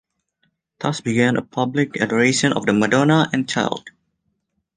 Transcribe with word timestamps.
Thus 0.79 0.99
began 0.99 1.37
a 1.37 1.43
public 1.43 2.01
adoration 2.01 2.53
of 2.53 2.65
the 2.65 2.73
Madonna 2.73 3.29
and 3.31 3.47
Child. 3.47 3.91